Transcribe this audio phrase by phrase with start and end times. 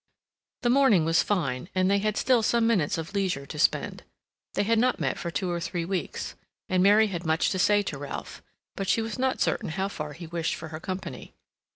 [0.63, 4.01] The morning was fine, and they had still some minutes of leisure to spend.
[4.55, 6.33] They had not met for two or three weeks,
[6.67, 8.41] and Mary had much to say to Ralph;
[8.75, 11.35] but she was not certain how far he wished for her company.